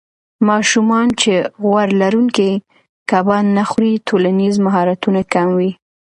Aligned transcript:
ماشومان 0.49 1.07
چې 1.21 1.33
غوړ 1.63 1.87
لرونکي 2.01 2.51
کبان 3.11 3.45
نه 3.57 3.63
خوري، 3.69 3.93
ټولنیز 4.07 4.55
مهارتونه 4.65 5.21
کم 5.33 5.47
وي. 5.57 5.71